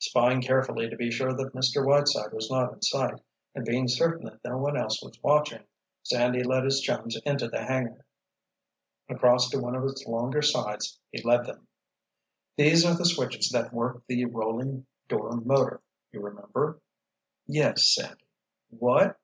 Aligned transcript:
Spying 0.00 0.40
carefully 0.40 0.90
to 0.90 0.96
be 0.96 1.12
sure 1.12 1.32
that 1.32 1.52
Mr. 1.52 1.86
Whiteside 1.86 2.32
was 2.32 2.50
not 2.50 2.72
in 2.72 2.82
sight, 2.82 3.22
and 3.54 3.64
being 3.64 3.86
certain 3.86 4.24
that 4.24 4.40
no 4.44 4.58
one 4.58 4.76
else 4.76 5.00
was 5.00 5.16
watching, 5.22 5.62
Sandy 6.02 6.42
led 6.42 6.64
his 6.64 6.80
chums 6.80 7.16
into 7.24 7.46
the 7.46 7.62
hangar. 7.64 8.04
Across 9.08 9.50
to 9.50 9.60
one 9.60 9.76
of 9.76 9.84
its 9.84 10.04
longer 10.04 10.42
sides 10.42 10.98
he 11.12 11.22
led 11.22 11.44
them. 11.46 11.68
"These 12.56 12.84
are 12.84 12.96
the 12.96 13.04
switches 13.06 13.50
that 13.50 13.72
work 13.72 14.02
the 14.08 14.24
rolling 14.24 14.88
door 15.06 15.30
motor, 15.36 15.80
you 16.10 16.20
remember?" 16.20 16.80
"Yes, 17.46 17.86
Sandy. 17.94 18.24
What? 18.70 19.20